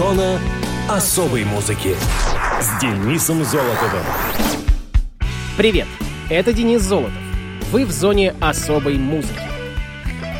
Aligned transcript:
Зона 0.00 0.40
особой 0.88 1.44
музыки 1.44 1.94
с 2.58 2.80
Денисом 2.80 3.44
Золотовым. 3.44 4.02
Привет, 5.58 5.86
это 6.30 6.54
Денис 6.54 6.80
Золотов. 6.80 7.12
Вы 7.70 7.84
в 7.84 7.90
зоне 7.90 8.34
особой 8.40 8.96
музыки. 8.96 9.42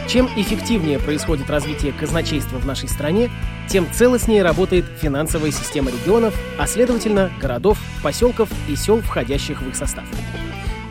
Чем 0.09 0.31
эффективнее 0.35 0.99
происходит 0.99 1.51
развитие 1.51 1.93
казначейства 1.93 2.57
в 2.57 2.65
нашей 2.65 2.89
стране, 2.89 3.31
тем 3.69 3.87
целостнее 3.93 4.43
работает 4.43 4.87
финансовая 4.99 5.51
система 5.51 5.91
регионов, 5.91 6.35
а 6.59 6.67
следовательно 6.67 7.31
городов, 7.39 7.79
поселков 8.03 8.49
и 8.67 8.75
сел, 8.77 9.03
входящих 9.03 9.61
в 9.61 9.69
их 9.69 9.77
состав. 9.77 10.07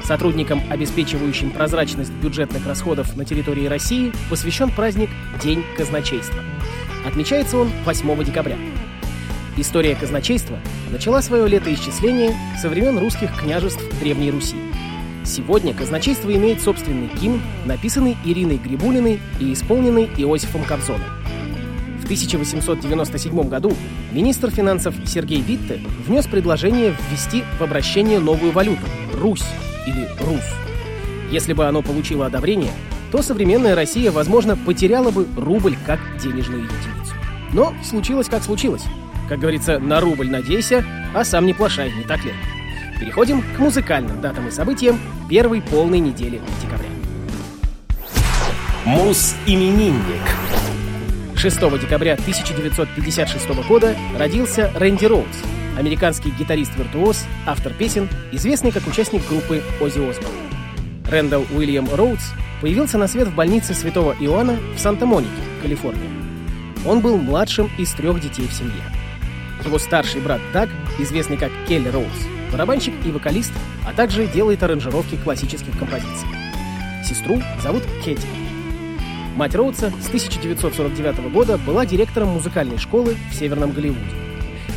Сотрудникам, 0.04 0.61
обеспечивающим 0.70 1.49
прозрачность 1.49 2.11
бюджетных 2.11 2.67
расходов 2.67 3.15
на 3.15 3.25
территории 3.25 3.65
России, 3.65 4.13
посвящен 4.29 4.70
праздник 4.70 5.09
День 5.41 5.65
казначейства. 5.75 6.43
Отмечается 7.05 7.57
он 7.57 7.71
8 7.86 8.23
декабря. 8.23 8.57
История 9.57 9.96
казначейства 9.96 10.57
начала 10.92 11.21
свое 11.21 11.47
летоисчисление 11.47 12.33
со 12.61 12.69
времен 12.69 12.97
русских 12.97 13.36
княжеств 13.37 13.83
Древней 14.00 14.32
Руси. 14.32 14.56
Сегодня 15.25 15.73
казначейство 15.73 16.33
имеет 16.33 16.61
собственный 16.61 17.09
гимн, 17.20 17.42
написанный 17.65 18.18
Ириной 18.25 18.57
Грибулиной 18.57 19.20
и 19.39 19.54
исполненный 19.54 20.09
Иосифом 20.18 20.64
Кобзоном. 20.64 21.09
В 22.00 22.06
1897 22.06 23.50
году 23.50 23.73
министр 24.11 24.50
финансов 24.50 24.95
Сергей 25.06 25.42
Витте 25.42 25.79
внес 26.07 26.25
предложение 26.25 26.95
ввести 27.11 27.43
в 27.59 27.61
обращение 27.61 28.20
новую 28.20 28.51
валюту– 28.51 28.81
Русь 29.14 29.43
или 29.86 30.07
Рус. 30.25 30.43
Если 31.31 31.54
бы 31.54 31.65
оно 31.65 31.81
получило 31.84 32.25
одобрение, 32.25 32.72
то 33.11 33.22
современная 33.22 33.75
Россия, 33.75 34.11
возможно, 34.11 34.55
потеряла 34.55 35.11
бы 35.11 35.27
рубль 35.36 35.75
как 35.86 36.00
денежную 36.22 36.63
единицу. 36.63 37.13
Но 37.53 37.73
случилось 37.83 38.27
как 38.27 38.44
случилось. 38.44 38.83
Как 39.27 39.39
говорится, 39.39 39.80
на 39.80 40.00
рубль 40.00 40.30
надейся, 40.30 40.86
а 41.14 41.23
сам 41.23 41.45
не 41.45 41.53
плашай, 41.53 41.92
не 41.92 42.03
так 42.03 42.23
ли? 42.23 42.34
Переходим 43.00 43.44
к 43.56 43.59
музыкальным 43.59 44.22
датам 44.22 44.47
и 44.47 44.52
событиям 44.52 45.00
первой 45.30 45.61
полной 45.61 46.00
недели 46.00 46.42
декабря. 46.61 46.89
Мус-именинник. 48.86 50.22
6 51.36 51.58
декабря 51.80 52.14
1956 52.14 53.47
года 53.67 53.95
родился 54.17 54.72
Рэнди 54.75 55.06
Роудс, 55.06 55.38
американский 55.78 56.31
гитарист-виртуоз, 56.31 57.25
автор 57.45 57.72
песен, 57.73 58.09
известный 58.34 58.72
как 58.72 58.86
участник 58.88 59.25
группы 59.30 59.62
Оззи 59.80 60.09
Осборн. 60.09 60.34
Рэндалл 61.09 61.45
Уильям 61.56 61.88
Роудс 61.94 62.34
появился 62.62 62.98
на 62.98 63.08
свет 63.08 63.28
в 63.28 63.36
больнице 63.36 63.74
Святого 63.74 64.16
Иоанна 64.20 64.58
в 64.76 64.80
Санта-Монике, 64.80 65.32
Калифорния. 65.62 66.10
Он 66.86 67.02
был 67.02 67.18
младшим 67.18 67.70
из 67.78 67.92
трех 67.92 68.20
детей 68.22 68.48
в 68.48 68.54
семье. 68.54 68.82
Его 69.66 69.78
старший 69.78 70.22
брат 70.22 70.40
Даг, 70.54 70.70
известный 71.00 71.38
как 71.38 71.52
Келли 71.68 71.90
Роуз, 71.90 72.08
барабанщик 72.52 72.94
и 73.06 73.12
вокалист, 73.12 73.52
а 73.86 73.94
также 73.94 74.28
делает 74.28 74.64
аранжировки 74.64 75.16
классических 75.16 75.78
композиций. 75.78 76.28
Сестру 77.04 77.42
зовут 77.62 77.84
Кэти. 78.04 78.28
Мать 79.36 79.56
Роудса 79.56 79.92
с 80.02 80.08
1949 80.08 81.32
года 81.32 81.58
была 81.58 81.86
директором 81.86 82.30
музыкальной 82.30 82.78
школы 82.78 83.16
в 83.32 83.36
Северном 83.36 83.72
Голливуде. 83.72 84.02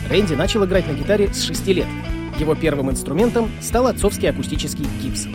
Рэнди 0.09 0.35
начал 0.35 0.65
играть 0.65 0.87
на 0.87 0.93
гитаре 0.93 1.33
с 1.33 1.43
6 1.45 1.67
лет. 1.69 1.87
Его 2.39 2.55
первым 2.55 2.91
инструментом 2.91 3.51
стал 3.61 3.87
отцовский 3.87 4.29
акустический 4.29 4.87
Гибсон. 5.03 5.35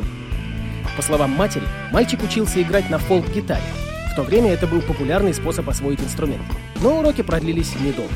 По 0.98 1.04
словам 1.04 1.30
матери, 1.32 1.64
мальчик 1.92 2.24
учился 2.24 2.60
играть 2.60 2.90
на 2.90 2.98
фолк-гитаре. 2.98 3.62
В 4.12 4.16
то 4.16 4.24
время 4.24 4.52
это 4.52 4.66
был 4.66 4.82
популярный 4.82 5.32
способ 5.32 5.70
освоить 5.70 6.02
инструмент. 6.02 6.42
Но 6.82 7.00
уроки 7.00 7.22
продлились 7.22 7.76
недолго. 7.80 8.12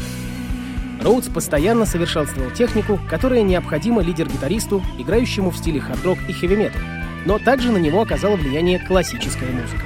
Роудс 1.03 1.27
постоянно 1.27 1.85
совершенствовал 1.85 2.49
технику, 2.49 2.99
которая 3.07 3.43
необходима 3.43 4.01
лидер-гитаристу, 4.01 4.83
играющему 4.97 5.51
в 5.51 5.57
стиле 5.57 5.79
хард-рок 5.79 6.17
и 6.27 6.33
хэви-метал, 6.33 6.81
но 7.25 7.37
также 7.37 7.71
на 7.71 7.77
него 7.77 8.01
оказала 8.01 8.35
влияние 8.35 8.79
классическая 8.79 9.49
музыка. 9.51 9.83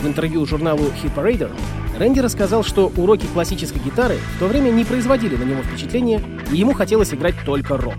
В 0.00 0.06
интервью 0.06 0.44
журналу 0.46 0.92
Hit 1.02 1.14
Parader 1.14 1.52
Рэнди 1.96 2.18
рассказал, 2.18 2.64
что 2.64 2.92
уроки 2.96 3.26
классической 3.26 3.80
гитары 3.80 4.16
в 4.36 4.40
то 4.40 4.46
время 4.48 4.70
не 4.70 4.84
производили 4.84 5.36
на 5.36 5.44
него 5.44 5.62
впечатления, 5.62 6.20
и 6.50 6.56
ему 6.56 6.72
хотелось 6.72 7.14
играть 7.14 7.36
только 7.46 7.76
рок. 7.76 7.98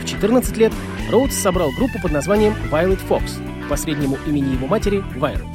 В 0.00 0.06
14 0.06 0.56
лет 0.56 0.72
Роудс 1.10 1.36
собрал 1.36 1.70
группу 1.72 2.00
под 2.00 2.12
названием 2.12 2.54
Violet 2.70 3.00
Fox, 3.08 3.32
по 3.62 3.70
последнему 3.70 4.16
имени 4.26 4.54
его 4.54 4.66
матери 4.66 5.04
Violet. 5.16 5.46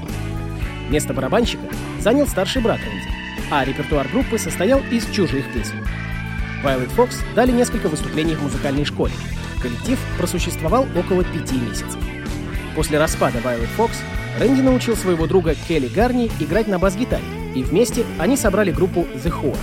Место 0.89 1.13
барабанщика 1.13 1.63
занял 1.99 2.27
старший 2.27 2.61
брат 2.61 2.79
Рэнди, 2.79 3.07
а 3.51 3.65
репертуар 3.65 4.07
группы 4.07 4.37
состоял 4.37 4.79
из 4.91 5.05
чужих 5.07 5.51
песен. 5.51 5.85
Violet 6.63 6.89
Fox 6.95 7.15
дали 7.35 7.51
несколько 7.51 7.89
выступлений 7.89 8.35
в 8.35 8.43
музыкальной 8.43 8.85
школе. 8.85 9.13
Коллектив 9.61 9.99
просуществовал 10.17 10.85
около 10.95 11.23
пяти 11.23 11.55
месяцев. 11.55 11.97
После 12.75 12.99
распада 12.99 13.39
Violet 13.39 13.69
Fox 13.77 13.91
Рэнди 14.39 14.61
научил 14.61 14.95
своего 14.95 15.25
друга 15.25 15.55
Келли 15.55 15.87
Гарни 15.87 16.31
играть 16.39 16.67
на 16.67 16.79
бас-гитаре, 16.79 17.23
и 17.55 17.63
вместе 17.63 18.05
они 18.19 18.37
собрали 18.37 18.71
группу 18.71 19.01
The 19.15 19.31
Whore. 19.31 19.57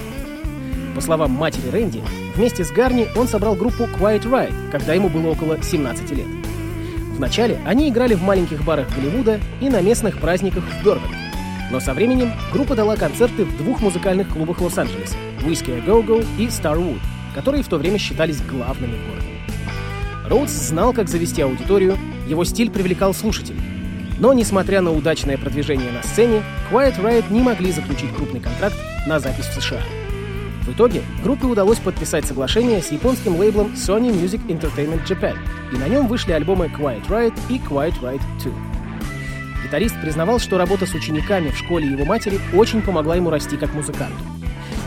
По 0.94 1.00
словам 1.00 1.30
матери 1.30 1.68
Рэнди, 1.70 2.02
вместе 2.36 2.64
с 2.64 2.70
Гарни 2.70 3.08
он 3.16 3.26
собрал 3.26 3.54
группу 3.54 3.84
Quiet 3.84 4.22
Riot, 4.22 4.70
когда 4.70 4.94
ему 4.94 5.08
было 5.08 5.30
около 5.30 5.60
17 5.62 6.10
лет. 6.12 6.26
Вначале 7.16 7.58
они 7.64 7.88
играли 7.88 8.14
в 8.14 8.22
маленьких 8.22 8.62
барах 8.62 8.94
Голливуда 8.94 9.40
и 9.60 9.70
на 9.70 9.80
местных 9.80 10.18
праздниках 10.18 10.64
в 10.64 10.84
Бёрбане. 10.84 11.16
Но 11.70 11.80
со 11.80 11.94
временем 11.94 12.32
группа 12.52 12.76
дала 12.76 12.96
концерты 12.96 13.44
в 13.44 13.56
двух 13.56 13.80
музыкальных 13.80 14.28
клубах 14.28 14.60
Лос-Анджелеса— 14.60 15.16
Whiskey 15.44 15.78
A 15.78 15.80
Go 15.80 16.06
Go 16.06 16.24
и 16.38 16.46
Starwood, 16.46 17.00
которые 17.34 17.62
в 17.62 17.68
то 17.68 17.78
время 17.78 17.98
считались 17.98 18.42
главными 18.42 18.96
в 18.96 19.08
городе. 19.08 19.26
Роудс 20.28 20.52
знал, 20.52 20.92
как 20.92 21.08
завести 21.08 21.42
аудиторию, 21.42 21.96
его 22.28 22.44
стиль 22.44 22.70
привлекал 22.70 23.14
слушателей. 23.14 23.60
Но, 24.18 24.32
несмотря 24.32 24.80
на 24.80 24.92
удачное 24.92 25.38
продвижение 25.38 25.90
на 25.90 26.02
сцене, 26.02 26.42
Quiet 26.70 27.00
Riot 27.00 27.24
не 27.30 27.40
могли 27.40 27.72
заключить 27.72 28.14
крупный 28.14 28.40
контракт 28.40 28.76
на 29.06 29.20
запись 29.20 29.46
в 29.46 29.60
США. 29.60 29.80
В 30.66 30.72
итоге 30.72 31.02
группе 31.22 31.46
удалось 31.46 31.78
подписать 31.78 32.24
соглашение 32.24 32.82
с 32.82 32.90
японским 32.90 33.36
лейблом 33.36 33.74
Sony 33.74 34.10
Music 34.10 34.44
Entertainment 34.48 35.06
Japan, 35.06 35.36
и 35.72 35.76
на 35.76 35.86
нем 35.86 36.08
вышли 36.08 36.32
альбомы 36.32 36.66
Quiet 36.66 37.06
Riot 37.06 37.34
и 37.48 37.58
Quiet 37.58 37.94
Riot 38.02 38.20
2. 38.42 38.52
Гитарист 39.64 40.00
признавал, 40.00 40.40
что 40.40 40.58
работа 40.58 40.86
с 40.86 40.94
учениками 40.94 41.50
в 41.50 41.56
школе 41.56 41.88
его 41.88 42.04
матери 42.04 42.40
очень 42.52 42.82
помогла 42.82 43.14
ему 43.14 43.30
расти 43.30 43.56
как 43.56 43.74
музыканту. 43.74 44.16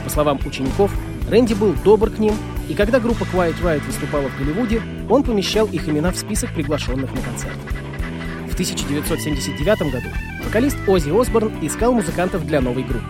По 0.04 0.10
словам 0.10 0.40
учеников, 0.46 0.92
Рэнди 1.30 1.54
был 1.54 1.74
добр 1.84 2.10
к 2.10 2.20
ним, 2.20 2.34
и 2.68 2.74
когда 2.74 3.00
группа 3.00 3.24
Quiet 3.24 3.62
Riot 3.62 3.86
выступала 3.86 4.28
в 4.28 4.38
Голливуде, 4.38 4.82
он 5.10 5.24
помещал 5.24 5.66
их 5.68 5.88
имена 5.88 6.12
в 6.12 6.18
список 6.18 6.54
приглашенных 6.54 7.14
на 7.14 7.22
концерт. 7.22 7.58
В 8.50 8.54
1979 8.54 9.92
году 9.94 10.08
вокалист 10.44 10.78
Оззи 10.88 11.18
Осборн 11.18 11.54
искал 11.62 11.94
музыкантов 11.94 12.46
для 12.46 12.60
новой 12.60 12.84
группы. 12.84 13.06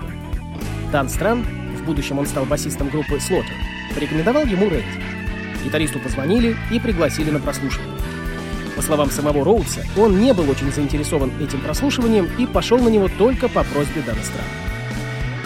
Дан 0.91 1.09
Стран, 1.09 1.45
будущем 1.89 2.19
он 2.19 2.27
стал 2.27 2.45
басистом 2.45 2.89
группы 2.89 3.15
Slaughter, 3.15 3.55
порекомендовал 3.95 4.45
ему 4.45 4.69
Рэнди. 4.69 4.85
Гитаристу 5.63 5.99
позвонили 5.99 6.55
и 6.71 6.79
пригласили 6.79 7.31
на 7.31 7.39
прослушивание. 7.39 7.95
По 8.75 8.83
словам 8.83 9.09
самого 9.09 9.43
Роудса, 9.43 9.83
он 9.97 10.21
не 10.21 10.31
был 10.33 10.47
очень 10.49 10.71
заинтересован 10.71 11.31
этим 11.41 11.59
прослушиванием 11.61 12.29
и 12.37 12.45
пошел 12.45 12.77
на 12.77 12.89
него 12.89 13.09
только 13.17 13.49
по 13.49 13.63
просьбе 13.63 14.01
Дана 14.05 14.21
Страна. 14.23 14.47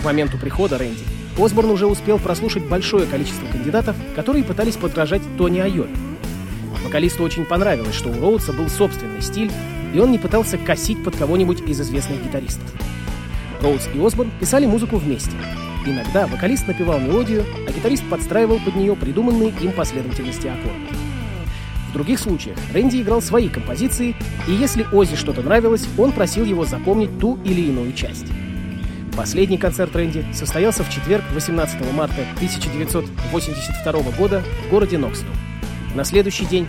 К 0.02 0.04
моменту 0.04 0.38
прихода 0.38 0.78
Рэнди 0.78 1.04
Осборн 1.38 1.72
уже 1.72 1.88
успел 1.88 2.20
прослушать 2.20 2.64
большое 2.66 3.08
количество 3.08 3.48
кандидатов, 3.48 3.96
которые 4.16 4.44
пытались 4.44 4.76
подражать 4.76 5.22
Тони 5.38 5.60
Айоне. 5.60 5.96
Вокалисту 6.84 7.24
очень 7.24 7.46
понравилось, 7.46 7.96
что 7.96 8.10
у 8.10 8.20
Роудса 8.20 8.52
был 8.52 8.68
собственный 8.70 9.22
стиль, 9.22 9.52
и 9.94 10.00
он 10.00 10.12
не 10.12 10.20
пытался 10.20 10.58
косить 10.58 11.02
под 11.04 11.16
кого-нибудь 11.16 11.62
из 11.62 11.80
известных 11.80 12.22
гитаристов. 12.22 12.70
Роудс 13.62 13.88
и 13.96 14.06
Осборн 14.06 14.30
писали 14.40 14.66
музыку 14.66 14.98
вместе. 14.98 15.32
Иногда 15.86 16.28
вокалист 16.28 16.68
напевал 16.68 17.00
мелодию, 17.00 17.46
а 17.68 17.72
гитарист 17.72 18.04
подстраивал 18.10 18.60
под 18.60 18.76
нее 18.76 18.96
придуманные 18.96 19.54
им 19.62 19.74
последовательности 19.74 20.48
аккордов. 20.48 20.98
В 21.90 21.94
других 21.94 22.20
случаях 22.20 22.58
Рэнди 22.74 23.02
играл 23.02 23.22
свои 23.22 23.50
композиции, 23.50 24.16
и 24.48 24.52
если 24.52 24.88
Оззи 24.92 25.16
что-то 25.16 25.42
нравилось, 25.42 25.88
он 25.98 26.12
просил 26.12 26.46
его 26.46 26.66
запомнить 26.66 27.20
ту 27.20 27.38
или 27.44 27.62
иную 27.62 27.94
часть. 27.94 28.26
Последний 29.16 29.60
концерт 29.60 29.96
Рэнди 29.96 30.26
состоялся 30.34 30.84
в 30.84 30.90
четверг, 30.90 31.24
18 31.34 31.94
марта 31.94 32.26
1982 32.38 33.94
года 34.18 34.42
в 34.66 34.72
городе 34.72 34.98
Ноксвилл. 34.98 35.32
На 35.94 36.04
следующий 36.04 36.46
день 36.46 36.66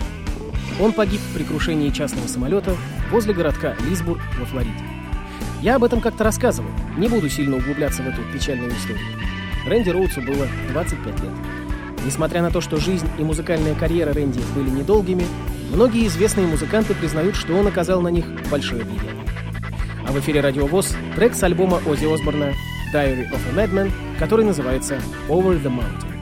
он 0.79 0.91
погиб 0.91 1.21
при 1.33 1.43
крушении 1.43 1.89
частного 1.89 2.27
самолета 2.27 2.75
возле 3.09 3.33
городка 3.33 3.75
Лисбург 3.89 4.21
во 4.39 4.45
Флориде. 4.45 4.94
Я 5.65 5.77
об 5.77 5.83
этом 5.83 5.99
как-то 5.99 6.23
рассказывал, 6.23 6.69
не 6.95 7.07
буду 7.07 7.27
сильно 7.27 7.57
углубляться 7.57 8.03
в 8.03 8.07
эту 8.07 8.21
печальную 8.31 8.69
историю. 8.69 9.03
Рэнди 9.65 9.89
Роудсу 9.89 10.21
было 10.21 10.47
25 10.71 11.19
лет. 11.21 11.31
Несмотря 12.05 12.43
на 12.43 12.51
то, 12.51 12.61
что 12.61 12.77
жизнь 12.77 13.09
и 13.17 13.23
музыкальная 13.23 13.73
карьера 13.73 14.13
Рэнди 14.13 14.41
были 14.53 14.69
недолгими, 14.69 15.25
многие 15.73 16.05
известные 16.05 16.45
музыканты 16.45 16.93
признают, 16.93 17.35
что 17.35 17.55
он 17.55 17.65
оказал 17.65 17.99
на 18.03 18.09
них 18.09 18.27
большое 18.51 18.83
влияние. 18.83 19.25
А 20.07 20.11
в 20.11 20.19
эфире 20.19 20.41
Радио 20.41 20.67
ВОЗ 20.67 20.95
трек 21.15 21.33
с 21.33 21.41
альбома 21.41 21.81
Оззи 21.83 22.13
Осборна 22.13 22.53
Diary 22.93 23.27
of 23.31 23.39
a 23.49 23.65
Madman, 23.65 23.91
который 24.19 24.45
называется 24.45 24.99
Over 25.29 25.59
the 25.63 25.75
Mountain. 25.75 26.14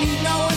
need 0.00 0.22
no 0.22 0.49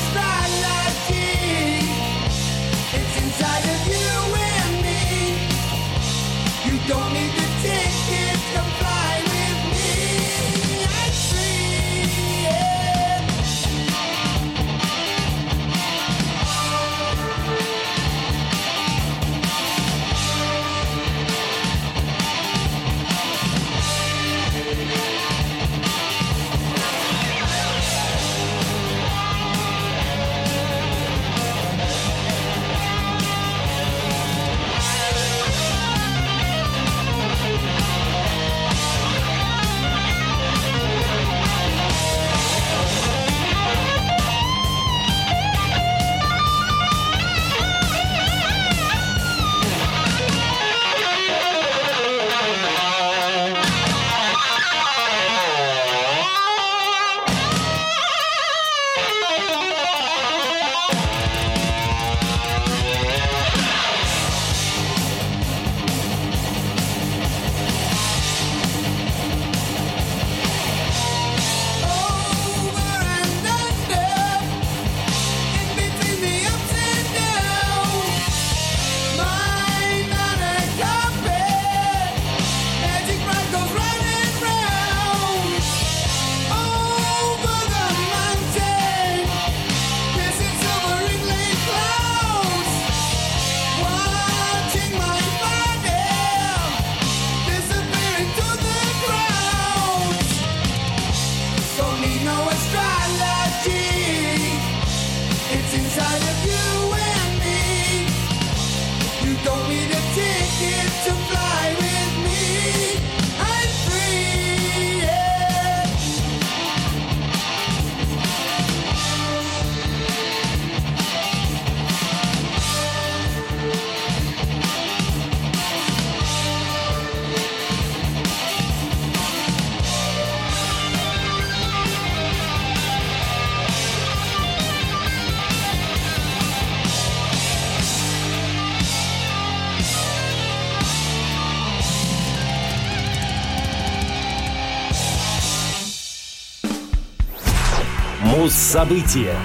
События. 148.50 149.36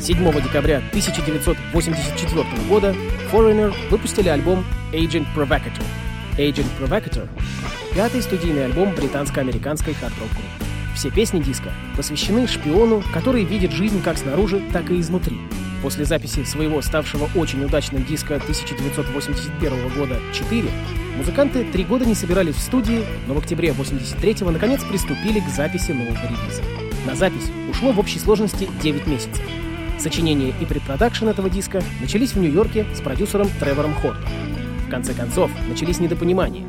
7 0.00 0.42
декабря 0.42 0.78
1984 0.78 2.44
года 2.68 2.94
Foreigner 3.30 3.72
выпустили 3.88 4.28
альбом 4.28 4.64
Agent 4.92 5.26
Provocateur. 5.34 5.84
Agent 6.36 6.66
Provocateur— 6.78 7.28
пятый 7.94 8.20
студийный 8.22 8.64
альбом 8.64 8.94
британско-американской 8.96 9.94
хард-рок. 9.94 10.28
Все 10.96 11.10
песни 11.10 11.40
диска 11.40 11.72
посвящены 11.96 12.48
шпиону, 12.48 13.02
который 13.14 13.44
видит 13.44 13.70
жизнь 13.70 14.02
как 14.02 14.18
снаружи, 14.18 14.60
так 14.72 14.90
и 14.90 14.98
изнутри. 14.98 15.38
После 15.80 16.04
записи 16.04 16.42
своего 16.42 16.82
ставшего 16.82 17.30
очень 17.36 17.64
удачным 17.64 18.04
диска 18.04 18.34
1981 18.36 19.88
года 19.90 20.16
«4» 20.32 20.68
Музыканты 21.16 21.64
три 21.64 21.84
года 21.84 22.04
не 22.04 22.14
собирались 22.14 22.54
в 22.54 22.60
студии, 22.60 23.04
но 23.26 23.34
в 23.34 23.38
октябре 23.38 23.70
83-го 23.70 24.50
наконец 24.50 24.84
приступили 24.84 25.40
к 25.40 25.48
записи 25.48 25.90
нового 25.90 26.14
релиза. 26.14 26.77
На 27.06 27.14
запись 27.14 27.50
ушло 27.70 27.92
в 27.92 27.98
общей 27.98 28.18
сложности 28.18 28.68
9 28.82 29.06
месяцев. 29.06 29.42
Сочинение 29.98 30.54
и 30.60 30.64
предпродакшн 30.64 31.28
этого 31.28 31.50
диска 31.50 31.82
начались 32.00 32.32
в 32.32 32.38
Нью-Йорке 32.38 32.86
с 32.94 33.00
продюсером 33.00 33.48
Тревором 33.60 33.94
Хортом. 33.94 34.30
В 34.86 34.90
конце 34.90 35.12
концов, 35.12 35.50
начались 35.68 36.00
недопонимания. 36.00 36.66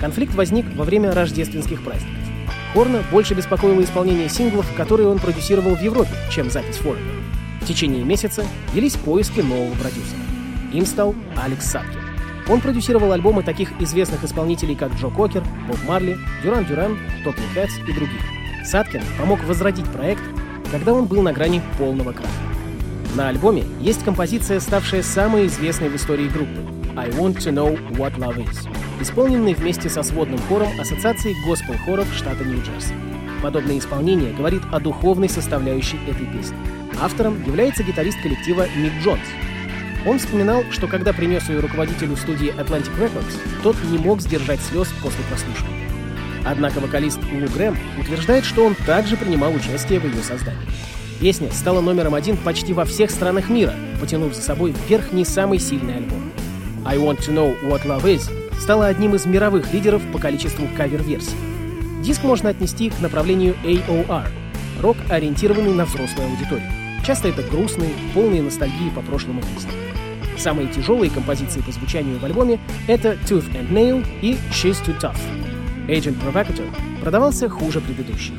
Конфликт 0.00 0.34
возник 0.34 0.66
во 0.74 0.84
время 0.84 1.12
рождественских 1.12 1.82
праздников. 1.82 2.18
Хорна 2.72 3.02
больше 3.12 3.34
беспокоило 3.34 3.82
исполнение 3.82 4.28
синглов, 4.28 4.66
которые 4.76 5.08
он 5.08 5.18
продюсировал 5.18 5.76
в 5.76 5.80
Европе, 5.80 6.10
чем 6.30 6.50
запись 6.50 6.76
Форена. 6.76 7.12
В 7.60 7.66
течение 7.66 8.04
месяца 8.04 8.44
велись 8.74 8.96
поиски 8.96 9.40
нового 9.40 9.74
продюсера. 9.74 10.20
Им 10.72 10.84
стал 10.84 11.14
Алекс 11.36 11.64
Саткин. 11.64 12.00
Он 12.48 12.60
продюсировал 12.60 13.12
альбомы 13.12 13.42
таких 13.42 13.70
известных 13.80 14.24
исполнителей, 14.24 14.74
как 14.74 14.92
Джо 14.94 15.08
Кокер, 15.08 15.42
Боб 15.68 15.78
Марли, 15.86 16.18
Дюран 16.42 16.66
Дюран, 16.66 16.98
Топли 17.22 17.44
Хэтс 17.54 17.78
и 17.88 17.92
других. 17.92 18.43
Саткин 18.64 19.02
помог 19.18 19.44
возродить 19.44 19.86
проект, 19.86 20.22
когда 20.70 20.94
он 20.94 21.04
был 21.04 21.22
на 21.22 21.32
грани 21.32 21.60
полного 21.78 22.12
краха. 22.12 22.30
На 23.14 23.28
альбоме 23.28 23.64
есть 23.80 24.02
композиция, 24.02 24.58
ставшая 24.58 25.02
самой 25.02 25.46
известной 25.46 25.88
в 25.88 25.96
истории 25.96 26.28
группы 26.28 26.60
«I 26.96 27.10
Want 27.10 27.36
to 27.36 27.52
Know 27.52 27.78
What 27.92 28.16
Love 28.16 28.44
Is», 28.44 28.68
исполненный 29.00 29.54
вместе 29.54 29.88
со 29.88 30.02
сводным 30.02 30.38
хором 30.48 30.68
Ассоциации 30.80 31.36
госпел-хоров 31.46 32.12
штата 32.14 32.42
Нью-Джерси. 32.42 32.94
Подобное 33.42 33.78
исполнение 33.78 34.32
говорит 34.32 34.62
о 34.72 34.80
духовной 34.80 35.28
составляющей 35.28 35.98
этой 36.08 36.26
песни. 36.26 36.56
Автором 37.00 37.44
является 37.44 37.82
гитарист 37.82 38.20
коллектива 38.22 38.66
Мик 38.76 38.92
Джонс. 39.02 39.20
Он 40.06 40.18
вспоминал, 40.18 40.64
что 40.70 40.86
когда 40.86 41.12
принес 41.12 41.48
ее 41.48 41.60
руководителю 41.60 42.16
студии 42.16 42.54
Atlantic 42.54 42.98
Records, 42.98 43.38
тот 43.62 43.76
не 43.90 43.98
мог 43.98 44.20
сдержать 44.22 44.60
слез 44.60 44.88
после 45.02 45.22
прослушивания. 45.24 45.83
Однако 46.44 46.80
вокалист 46.80 47.18
Лу 47.32 47.48
Грэм 47.48 47.76
утверждает, 47.98 48.44
что 48.44 48.64
он 48.64 48.74
также 48.74 49.16
принимал 49.16 49.54
участие 49.54 49.98
в 49.98 50.04
ее 50.04 50.22
создании. 50.22 50.60
Песня 51.20 51.50
стала 51.52 51.80
номером 51.80 52.14
один 52.14 52.36
почти 52.36 52.72
во 52.72 52.84
всех 52.84 53.10
странах 53.10 53.48
мира, 53.48 53.72
потянув 54.00 54.34
за 54.34 54.42
собой 54.42 54.74
вверх 54.86 55.12
не 55.12 55.24
самый 55.24 55.58
сильный 55.58 55.96
альбом. 55.96 56.30
«I 56.84 56.98
Want 56.98 57.20
to 57.20 57.32
Know 57.32 57.56
What 57.62 57.86
Love 57.86 58.04
Is» 58.04 58.30
стала 58.60 58.86
одним 58.86 59.14
из 59.14 59.24
мировых 59.24 59.72
лидеров 59.72 60.02
по 60.12 60.18
количеству 60.18 60.66
кавер-версий. 60.76 61.36
Диск 62.02 62.22
можно 62.24 62.50
отнести 62.50 62.90
к 62.90 63.00
направлению 63.00 63.56
AOR— 63.64 64.28
рок, 64.82 64.96
ориентированный 65.08 65.72
на 65.72 65.86
взрослую 65.86 66.28
аудиторию. 66.28 66.68
Часто 67.06 67.28
это 67.28 67.42
грустные, 67.42 67.90
полные 68.12 68.42
ностальгии 68.42 68.90
по 68.94 69.00
прошлому 69.00 69.40
песни. 69.40 69.70
Самые 70.36 70.68
тяжелые 70.68 71.10
композиции 71.10 71.60
по 71.60 71.72
звучанию 71.72 72.18
в 72.18 72.24
альбоме— 72.24 72.58
это 72.86 73.12
Tooth 73.26 73.50
and 73.54 73.70
Nail 73.70 74.06
и 74.20 74.36
She's 74.50 74.84
Too 74.84 74.98
Tough. 75.00 75.53
Agent 75.88 76.20
Provocateur 76.22 76.68
продавался 77.00 77.48
хуже 77.48 77.80
предыдущей. 77.80 78.34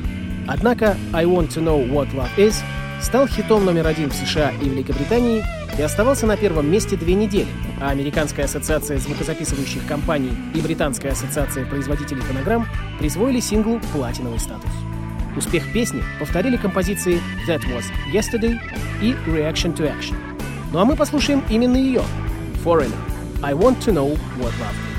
Однако 0.48 0.96
I 1.12 1.24
Want 1.24 1.48
to 1.48 1.62
Know 1.62 1.88
What 1.88 2.12
Love 2.14 2.36
Is 2.36 2.56
стал 3.00 3.28
хитом 3.28 3.64
номер 3.64 3.86
один 3.86 4.10
в 4.10 4.14
США 4.14 4.52
и 4.60 4.68
Великобритании 4.68 5.44
и 5.78 5.82
оставался 5.82 6.26
на 6.26 6.36
первом 6.36 6.70
месте 6.70 6.96
две 6.96 7.14
недели, 7.14 7.48
а 7.80 7.90
Американская 7.90 8.46
ассоциация 8.46 8.98
звукозаписывающих 8.98 9.86
компаний 9.86 10.32
и 10.54 10.60
Британская 10.60 11.10
ассоциация 11.10 11.66
производителей 11.66 12.22
фонограмм 12.22 12.66
присвоили 12.98 13.40
синглу 13.40 13.80
платиновый 13.92 14.40
статус. 14.40 14.70
Успех 15.36 15.70
песни 15.72 16.02
повторили 16.18 16.56
композиции 16.56 17.20
That 17.46 17.62
Was 17.66 17.84
Yesterday 18.12 18.58
и 19.02 19.14
Reaction 19.26 19.76
to 19.76 19.86
Action. 19.86 20.16
Ну 20.72 20.78
а 20.78 20.84
мы 20.84 20.96
послушаем 20.96 21.42
именно 21.50 21.76
ее— 21.76 22.02
Foreigner— 22.64 22.96
I 23.42 23.52
Want 23.52 23.78
to 23.80 23.92
Know 23.92 24.18
What 24.38 24.52
Love 24.58 24.76
Is. 24.90 24.95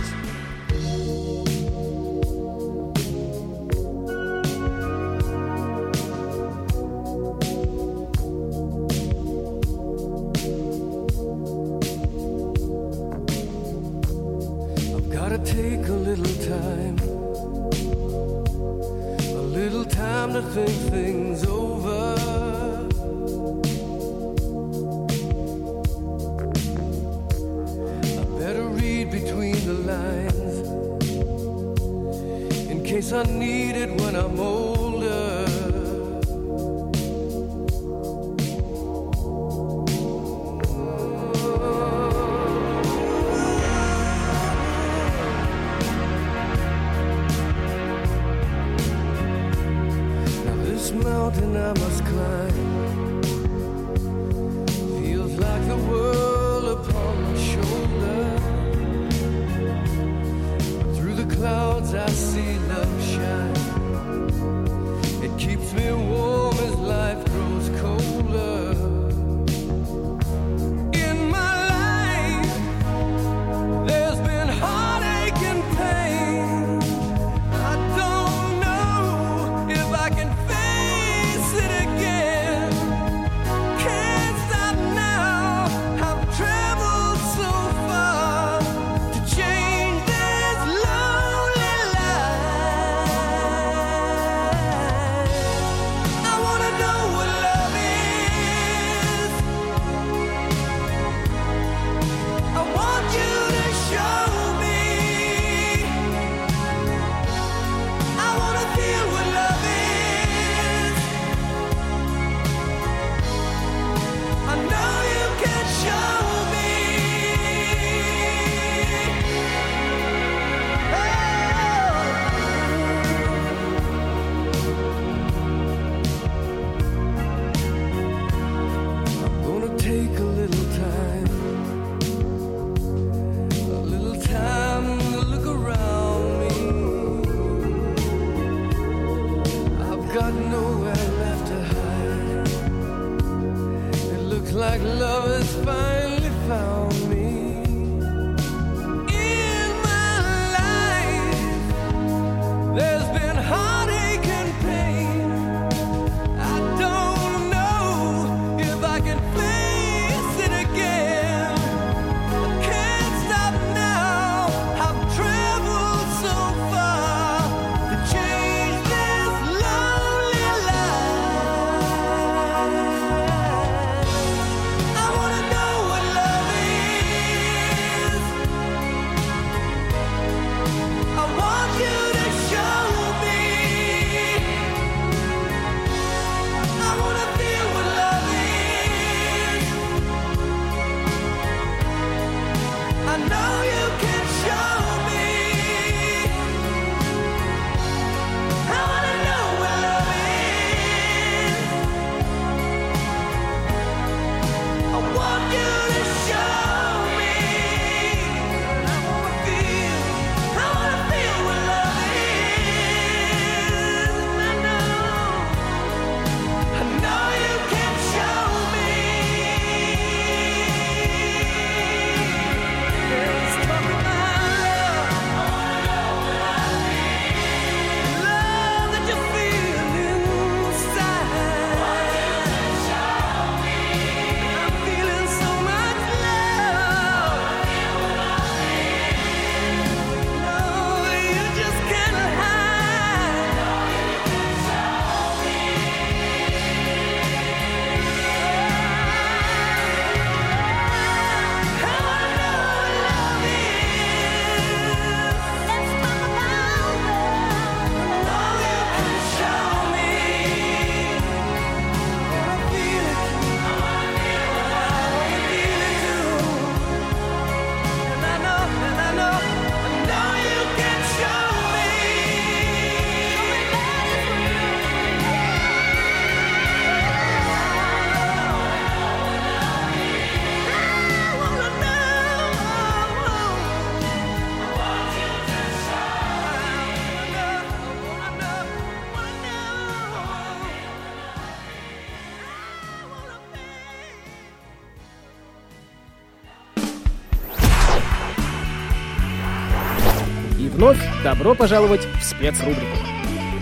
Добро 301.28 301.56
пожаловать 301.56 302.08
в 302.22 302.24
спецрубрику. 302.24 302.98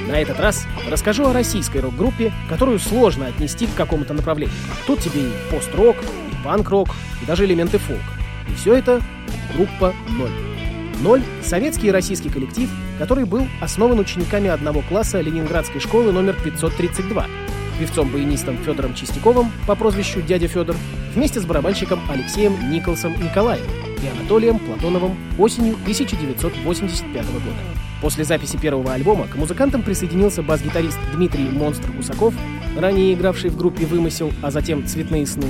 На 0.07 0.21
этот 0.21 0.39
раз 0.39 0.67
расскажу 0.87 1.25
о 1.25 1.33
российской 1.33 1.79
рок-группе, 1.79 2.31
которую 2.47 2.77
сложно 2.77 3.25
отнести 3.25 3.65
к 3.65 3.73
какому-то 3.73 4.13
направлению. 4.13 4.55
Тут 4.85 4.99
тебе 4.99 5.21
и 5.21 5.33
пост-рок, 5.49 5.95
и 5.97 6.43
панк-рок, 6.45 6.89
и 7.23 7.25
даже 7.25 7.43
элементы 7.45 7.79
фолка. 7.79 8.03
И 8.47 8.53
все 8.53 8.75
это 8.75 9.01
группа 9.55 9.95
«Ноль». 10.09 10.29
«Ноль»— 11.01 11.23
советский 11.43 11.87
и 11.87 11.91
российский 11.91 12.29
коллектив, 12.29 12.69
который 12.99 13.25
был 13.25 13.47
основан 13.59 13.97
учениками 13.97 14.47
одного 14.47 14.81
класса 14.81 15.19
Ленинградской 15.19 15.81
школы 15.81 16.11
номер 16.11 16.35
532, 16.43 17.25
певцом-баянистом 17.79 18.59
Федором 18.59 18.93
Чистяковым 18.93 19.51
по 19.65 19.73
прозвищу 19.73 20.21
«Дядя 20.21 20.47
Федор», 20.47 20.75
вместе 21.15 21.39
с 21.39 21.45
барабанщиком 21.45 21.99
Алексеем 22.11 22.69
Николсом 22.69 23.13
Николаевым 23.13 23.84
и 24.05 24.07
Анатолием 24.07 24.59
Платоновым 24.59 25.17
осенью 25.37 25.75
1985 25.81 27.25
года. 27.31 27.45
После 28.01 28.23
записи 28.23 28.57
первого 28.57 28.93
альбома 28.93 29.27
к 29.27 29.35
музыкантам 29.35 29.81
присоединился 29.81 30.43
бас-гитарист 30.43 30.97
Дмитрий 31.13 31.49
«Монстр» 31.49 31.91
Гусаков, 31.91 32.33
ранее 32.77 33.13
игравший 33.13 33.49
в 33.49 33.57
группе 33.57 33.85
«Вымысел», 33.85 34.31
а 34.41 34.51
затем 34.51 34.85
«Цветные 34.85 35.25
сны», 35.25 35.47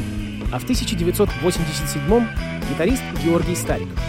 а 0.52 0.60
в 0.60 0.66
1987-м 0.66 2.28
гитарист 2.70 3.04
Георгий 3.24 3.56
Стариков. 3.56 4.00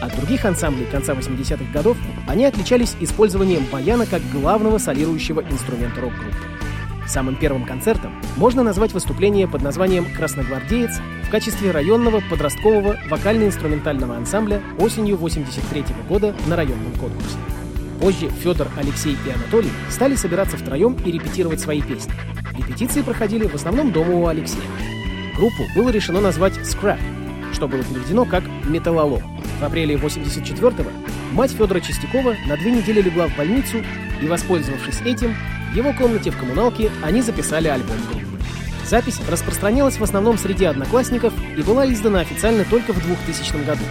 От 0.00 0.16
других 0.16 0.44
ансамблей 0.44 0.86
конца 0.86 1.12
80-х 1.12 1.72
годов 1.72 1.96
они 2.26 2.46
отличались 2.46 2.96
использованием 3.00 3.66
баяна 3.70 4.06
как 4.06 4.22
главного 4.30 4.78
солирующего 4.78 5.42
инструмента 5.42 6.00
рок-группы. 6.00 6.59
Самым 7.06 7.36
первым 7.36 7.64
концертом 7.64 8.12
можно 8.36 8.62
назвать 8.62 8.92
выступление 8.92 9.48
под 9.48 9.62
названием 9.62 10.06
«Красногвардеец» 10.16 11.00
в 11.26 11.30
качестве 11.30 11.70
районного 11.70 12.20
подросткового 12.28 12.96
вокально-инструментального 13.08 14.16
ансамбля 14.16 14.62
осенью 14.78 15.16
83 15.16 15.84
года 16.08 16.34
на 16.46 16.56
районном 16.56 16.92
конкурсе. 16.92 17.36
Позже 18.00 18.28
Федор, 18.42 18.68
Алексей 18.76 19.16
и 19.26 19.30
Анатолий 19.30 19.70
стали 19.90 20.14
собираться 20.14 20.56
втроем 20.56 20.96
и 21.04 21.10
репетировать 21.10 21.60
свои 21.60 21.82
песни. 21.82 22.12
Репетиции 22.56 23.02
проходили 23.02 23.46
в 23.46 23.54
основном 23.54 23.92
дома 23.92 24.14
у 24.14 24.26
Алексея. 24.26 24.62
Группу 25.36 25.64
было 25.74 25.90
решено 25.90 26.20
назвать 26.20 26.54
«Scrap», 26.58 26.98
что 27.52 27.68
было 27.68 27.82
переведено 27.82 28.24
как 28.24 28.44
«металлолом». 28.64 29.22
В 29.60 29.64
апреле 29.64 29.96
84-го 29.96 30.90
мать 31.32 31.52
Федора 31.52 31.80
Чистякова 31.80 32.34
на 32.46 32.56
две 32.56 32.72
недели 32.72 33.02
легла 33.02 33.28
в 33.28 33.36
больницу, 33.36 33.78
и, 34.20 34.26
воспользовавшись 34.26 35.00
этим, 35.02 35.34
в 35.70 35.76
его 35.76 35.92
комнате 35.92 36.30
в 36.30 36.36
коммуналке 36.36 36.90
они 37.02 37.22
записали 37.22 37.68
альбом 37.68 37.96
группы. 38.10 38.26
Запись 38.84 39.20
распространялась 39.28 39.98
в 39.98 40.02
основном 40.02 40.36
среди 40.36 40.64
одноклассников 40.64 41.32
и 41.56 41.62
была 41.62 41.90
издана 41.92 42.20
официально 42.20 42.64
только 42.64 42.92
в 42.92 43.00
2000 43.00 43.64
году. 43.64 43.84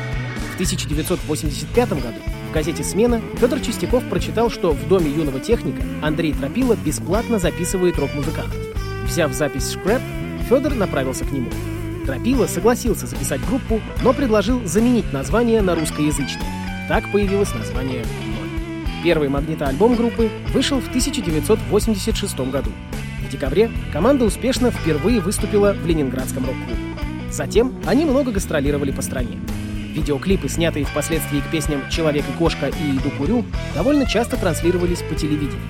В 0.51 0.55
1985 0.55 1.89
году 1.91 2.19
в 2.49 2.51
газете 2.51 2.83
«Смена» 2.83 3.21
Федор 3.39 3.61
Чистяков 3.61 4.03
прочитал, 4.09 4.49
что 4.49 4.71
в 4.71 4.87
доме 4.89 5.09
юного 5.09 5.39
техника 5.39 5.81
Андрей 6.01 6.33
Тропила 6.33 6.75
бесплатно 6.75 7.39
записывает 7.39 7.97
рок-музыкантов. 7.97 8.57
Взяв 9.05 9.31
запись 9.33 9.71
«Шкрэп», 9.71 10.01
Федор 10.49 10.73
направился 10.73 11.23
к 11.23 11.31
нему. 11.31 11.49
Тропила 12.05 12.47
согласился 12.47 13.07
записать 13.07 13.45
группу, 13.45 13.79
но 14.03 14.13
предложил 14.13 14.65
заменить 14.65 15.13
название 15.13 15.61
на 15.61 15.75
русскоязычное. 15.75 16.43
Так 16.89 17.09
появилось 17.11 17.53
название. 17.53 18.03
Первый 19.03 19.29
магнитоальбом 19.29 19.95
группы 19.95 20.29
вышел 20.53 20.81
в 20.81 20.87
1986 20.89 22.39
году. 22.51 22.71
В 23.25 23.31
декабре 23.31 23.71
команда 23.93 24.25
успешно 24.25 24.71
впервые 24.71 25.21
выступила 25.21 25.73
в 25.73 25.85
Ленинградском 25.85 26.45
рок-клубе. 26.45 26.81
Затем 27.31 27.73
они 27.85 28.03
много 28.05 28.31
гастролировали 28.31 28.91
по 28.91 29.01
стране. 29.01 29.37
Видеоклипы, 29.93 30.49
снятые 30.49 30.85
впоследствии 30.85 31.39
к 31.39 31.49
песням 31.49 31.81
«Человек 31.89 32.25
и 32.27 32.37
кошка» 32.37 32.67
и 32.67 32.97
«Иду 32.97 33.09
курю», 33.17 33.45
довольно 33.73 34.05
часто 34.05 34.35
транслировались 34.35 35.01
по 35.01 35.15
телевидению. 35.15 35.61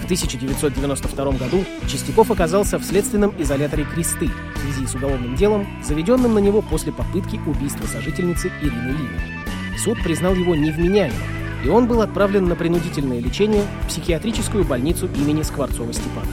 В 0.00 0.04
1992 0.04 1.32
году 1.32 1.64
Чистяков 1.88 2.30
оказался 2.30 2.78
в 2.78 2.84
следственном 2.84 3.34
изоляторе 3.38 3.84
«Кресты» 3.84 4.30
в 4.56 4.58
связи 4.60 4.86
с 4.86 4.94
уголовным 4.94 5.36
делом, 5.36 5.66
заведенным 5.82 6.34
на 6.34 6.38
него 6.38 6.62
после 6.62 6.92
попытки 6.92 7.40
убийства 7.46 7.86
сожительницы 7.86 8.50
Ирины 8.62 8.90
Линой. 8.90 9.78
Суд 9.78 10.02
признал 10.02 10.34
его 10.34 10.54
невменяемым, 10.54 11.41
и 11.64 11.68
он 11.68 11.86
был 11.86 12.00
отправлен 12.00 12.46
на 12.46 12.56
принудительное 12.56 13.20
лечение 13.20 13.64
в 13.84 13.88
психиатрическую 13.88 14.64
больницу 14.64 15.08
имени 15.16 15.42
Скворцова-Степана. 15.42 16.26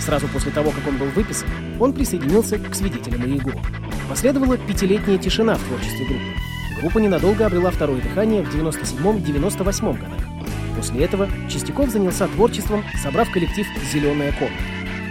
Сразу 0.00 0.28
после 0.28 0.50
того, 0.50 0.70
как 0.70 0.86
он 0.88 0.96
был 0.96 1.06
выписан, 1.08 1.48
он 1.78 1.92
присоединился 1.92 2.58
к 2.58 2.74
свидетелям 2.74 3.22
Иеговы. 3.24 3.60
Последовала 4.08 4.56
пятилетняя 4.56 5.18
тишина 5.18 5.54
в 5.54 5.62
творчестве 5.64 6.06
группы. 6.06 6.80
Группа 6.80 6.98
ненадолго 6.98 7.46
обрела 7.46 7.70
второе 7.70 8.00
дыхание 8.00 8.42
в 8.42 8.54
97-98 8.54 9.92
годах. 9.92 10.18
После 10.76 11.04
этого 11.04 11.28
Чистяков 11.50 11.90
занялся 11.90 12.26
творчеством, 12.28 12.82
собрав 13.02 13.30
коллектив 13.30 13.66
«Зеленая 13.92 14.32
комната». 14.32 14.62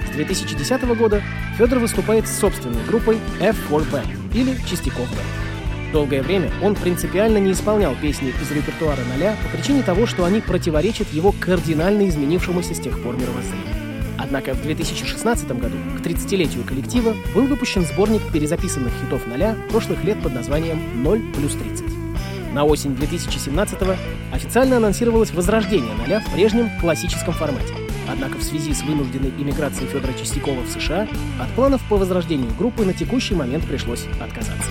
С 0.07 0.15
2010 0.15 0.83
года 0.97 1.21
Федор 1.57 1.79
выступает 1.79 2.27
с 2.27 2.39
собственной 2.39 2.83
группой 2.87 3.19
F4 3.39 3.91
Band 3.91 4.33
или 4.33 4.55
Чистяков 4.67 5.07
Band. 5.11 5.48
Долгое 5.91 6.21
время 6.21 6.51
он 6.61 6.75
принципиально 6.75 7.39
не 7.39 7.51
исполнял 7.51 7.95
песни 7.95 8.29
из 8.29 8.51
репертуара 8.51 9.01
«Ноля» 9.11 9.35
по 9.43 9.57
причине 9.57 9.81
того, 9.81 10.05
что 10.05 10.23
они 10.23 10.39
противоречат 10.39 11.11
его 11.11 11.33
кардинально 11.39 12.07
изменившемуся 12.07 12.75
с 12.75 12.79
тех 12.79 13.01
пор 13.01 13.15
мировоззрению. 13.15 13.79
Однако 14.19 14.53
в 14.53 14.61
2016 14.61 15.47
году, 15.59 15.77
к 15.97 16.05
30-летию 16.05 16.63
коллектива, 16.63 17.15
был 17.33 17.47
выпущен 17.47 17.85
сборник 17.85 18.21
перезаписанных 18.31 18.93
хитов 19.01 19.25
«Ноля» 19.25 19.55
прошлых 19.71 20.03
лет 20.03 20.21
под 20.21 20.33
названием 20.33 20.79
«0 21.03 21.33
плюс 21.33 21.53
30». 21.53 22.53
На 22.53 22.65
осень 22.65 22.91
2017-го 22.91 23.95
официально 24.31 24.77
анонсировалось 24.77 25.31
возрождение 25.31 25.95
«Ноля» 25.95 26.19
в 26.19 26.31
прежнем 26.33 26.69
классическом 26.79 27.33
формате. 27.33 27.73
Однако 28.11 28.37
в 28.37 28.43
связи 28.43 28.73
с 28.73 28.83
вынужденной 28.83 29.29
иммиграцией 29.29 29.87
Федора 29.87 30.13
Чистякова 30.13 30.61
в 30.61 30.69
США 30.69 31.07
от 31.39 31.49
планов 31.55 31.81
по 31.89 31.97
возрождению 31.97 32.51
группы 32.57 32.85
на 32.85 32.93
текущий 32.93 33.33
момент 33.35 33.65
пришлось 33.65 34.05
отказаться. 34.19 34.69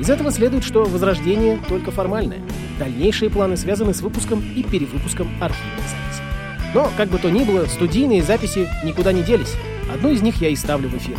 Из 0.00 0.08
этого 0.08 0.32
следует, 0.32 0.64
что 0.64 0.84
возрождение 0.84 1.60
только 1.68 1.90
формальное. 1.90 2.40
Дальнейшие 2.78 3.30
планы 3.30 3.58
связаны 3.58 3.92
с 3.92 4.00
выпуском 4.00 4.42
и 4.56 4.62
перевыпуском 4.62 5.28
архивных 5.42 5.84
записей. 5.84 6.24
Но, 6.72 6.90
как 6.96 7.10
бы 7.10 7.18
то 7.18 7.30
ни 7.30 7.44
было, 7.44 7.66
студийные 7.66 8.22
записи 8.22 8.66
никуда 8.82 9.12
не 9.12 9.22
делись. 9.22 9.54
Одну 9.92 10.10
из 10.10 10.22
них 10.22 10.40
я 10.40 10.48
и 10.48 10.56
ставлю 10.56 10.88
в 10.88 10.96
эфир. 10.96 11.18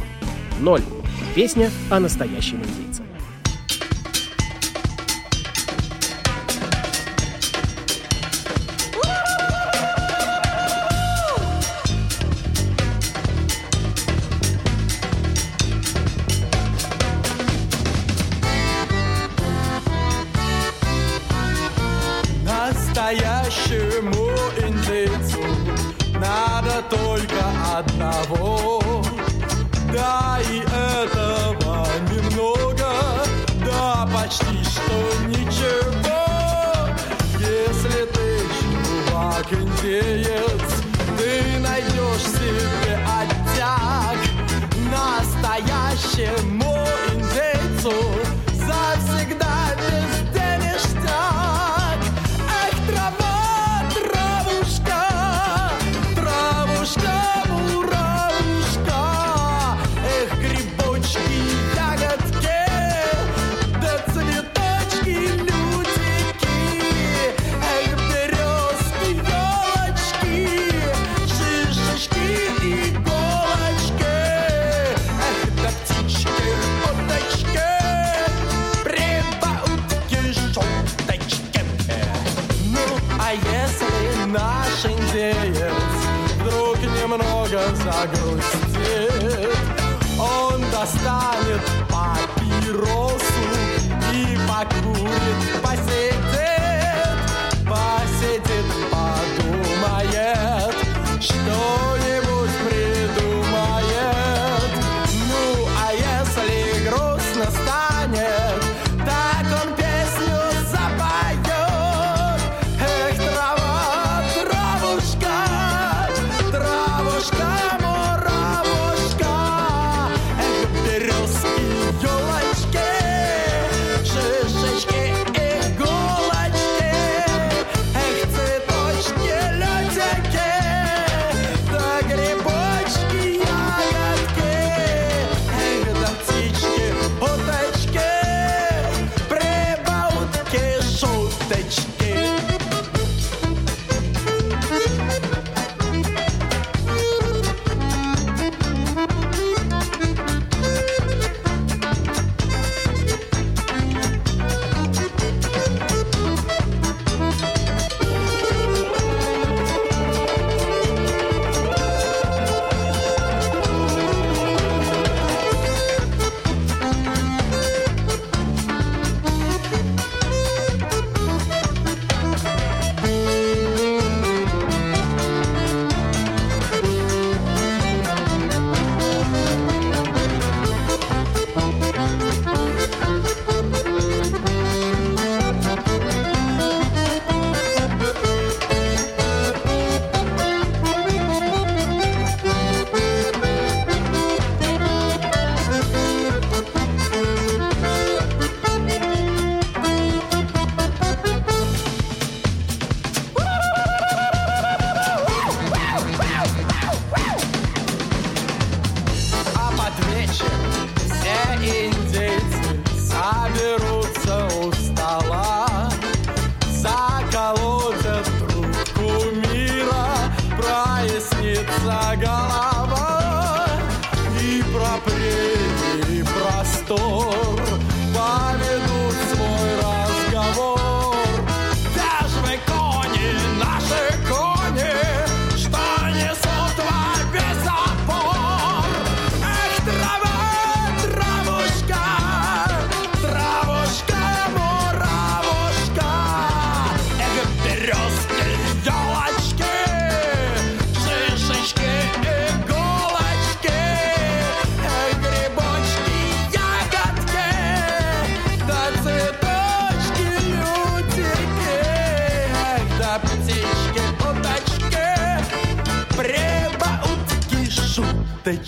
Ноль. 0.60 0.82
Песня 1.36 1.70
о 1.92 2.00
настоящем 2.00 2.58
индейце. 2.58 2.91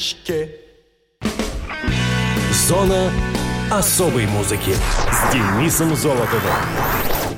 Шуточки. 0.03 0.49
Зона 2.67 3.11
особой 3.71 4.27
музыки 4.27 4.75
с 5.11 5.33
Денисом 5.33 5.95
Золотовым. 5.95 6.51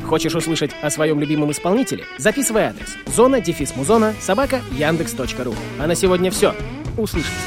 Хочешь 0.08 0.36
услышать 0.36 0.71
о 0.82 0.89
своем 0.89 1.19
любимом 1.19 1.51
исполнителе? 1.51 2.04
Записывай 2.17 2.65
адрес. 2.65 2.95
Зона, 3.08 3.41
дефис 3.41 3.75
музона, 3.75 4.13
собака, 4.19 4.62
яндекс.ру. 4.71 5.56
А 5.80 5.88
на 5.88 5.95
сегодня 5.95 6.30
все. 6.30 6.54
Услышимся. 6.97 7.45